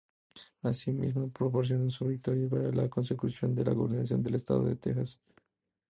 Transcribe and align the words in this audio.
Asimismo 0.63 1.29
proporcionó 1.29 1.87
su 1.91 2.07
victoria 2.07 2.49
para 2.49 2.71
la 2.71 2.89
consecución 2.89 3.53
de 3.53 3.65
la 3.65 3.73
gobernación 3.73 4.23
del 4.23 4.33
Estado 4.33 4.63
de 4.65 4.75
Texas. 4.75 5.19